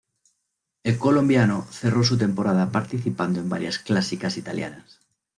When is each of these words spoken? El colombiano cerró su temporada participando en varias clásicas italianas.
El 0.83 0.97
colombiano 0.97 1.67
cerró 1.69 2.03
su 2.03 2.17
temporada 2.17 2.71
participando 2.71 3.39
en 3.39 3.49
varias 3.49 3.77
clásicas 3.77 4.35
italianas. 4.35 4.99